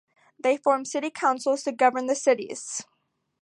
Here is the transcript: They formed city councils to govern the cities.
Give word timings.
They 0.39 0.57
formed 0.57 0.87
city 0.87 1.11
councils 1.11 1.61
to 1.61 1.71
govern 1.71 2.07
the 2.07 2.15
cities. 2.15 2.83